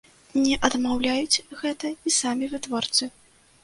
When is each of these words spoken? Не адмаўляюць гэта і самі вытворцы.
Не 0.45 0.55
адмаўляюць 0.69 1.41
гэта 1.61 1.95
і 2.09 2.19
самі 2.19 2.53
вытворцы. 2.57 3.03